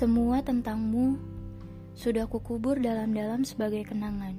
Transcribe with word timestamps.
Semua 0.00 0.40
tentangmu 0.40 1.20
sudah 1.92 2.24
kukubur 2.24 2.80
dalam-dalam 2.80 3.44
sebagai 3.44 3.84
kenangan. 3.84 4.32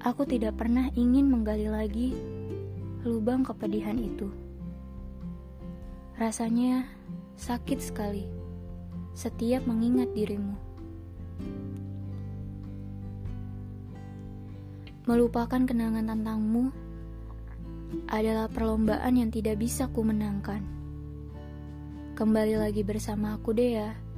Aku 0.00 0.24
tidak 0.24 0.56
pernah 0.56 0.88
ingin 0.96 1.28
menggali 1.28 1.68
lagi 1.68 2.16
lubang 3.04 3.44
kepedihan 3.44 4.00
itu. 4.00 4.32
Rasanya 6.16 6.88
sakit 7.36 7.76
sekali 7.84 8.24
setiap 9.12 9.68
mengingat 9.68 10.08
dirimu. 10.16 10.56
Melupakan 15.04 15.60
kenangan 15.60 16.08
tentangmu 16.08 16.72
adalah 18.08 18.48
perlombaan 18.48 19.12
yang 19.12 19.28
tidak 19.28 19.60
bisa 19.60 19.92
ku 19.92 20.00
menangkan. 20.00 20.64
Kembali 22.16 22.56
lagi 22.56 22.80
bersama 22.80 23.36
aku 23.36 23.52
Dea 23.52 24.11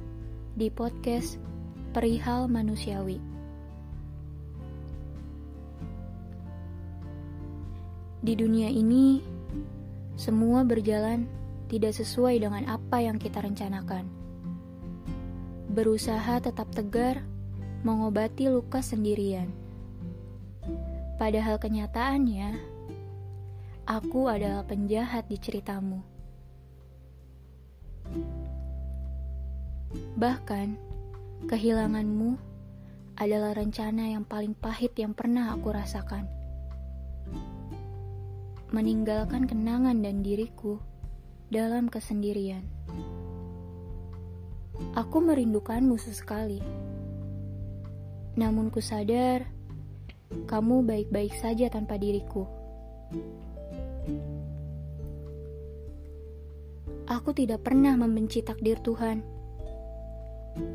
di 0.55 0.71
podcast 0.71 1.35
Perihal 1.91 2.47
Manusiawi. 2.47 3.19
Di 8.23 8.33
dunia 8.39 8.71
ini, 8.71 9.19
semua 10.15 10.63
berjalan 10.63 11.27
tidak 11.67 11.91
sesuai 11.99 12.39
dengan 12.39 12.71
apa 12.71 13.03
yang 13.03 13.19
kita 13.19 13.43
rencanakan. 13.43 14.07
Berusaha 15.75 16.39
tetap 16.39 16.71
tegar, 16.71 17.19
mengobati 17.83 18.47
luka 18.47 18.79
sendirian. 18.79 19.51
Padahal 21.19 21.59
kenyataannya, 21.59 22.55
aku 23.83 24.31
adalah 24.31 24.63
penjahat 24.63 25.27
di 25.27 25.35
ceritamu. 25.35 25.99
Bahkan, 30.15 30.67
kehilanganmu 31.47 32.39
adalah 33.15 33.55
rencana 33.55 34.11
yang 34.11 34.27
paling 34.27 34.51
pahit 34.55 34.91
yang 34.99 35.15
pernah 35.15 35.55
aku 35.55 35.71
rasakan. 35.71 36.27
Meninggalkan 38.75 39.47
kenangan 39.47 39.99
dan 40.03 40.19
diriku 40.19 40.83
dalam 41.47 41.87
kesendirian. 41.87 42.67
Aku 44.95 45.23
merindukanmu 45.23 45.95
sesekali. 45.95 46.59
Namun 48.35 48.67
ku 48.67 48.83
sadar, 48.83 49.47
kamu 50.47 50.83
baik-baik 50.83 51.31
saja 51.39 51.71
tanpa 51.71 51.95
diriku. 51.95 52.43
Aku 57.05 57.31
tidak 57.31 57.63
pernah 57.63 57.95
membenci 57.95 58.43
takdir 58.43 58.81
Tuhan. 58.83 59.34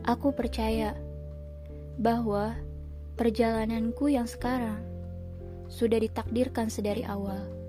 Aku 0.04 0.32
percaya 0.32 0.96
bahwa 2.00 2.56
perjalananku 3.20 4.08
yang 4.08 4.24
sekarang 4.24 4.80
sudah 5.68 6.00
ditakdirkan 6.00 6.72
sedari 6.72 7.04
awal. 7.04 7.59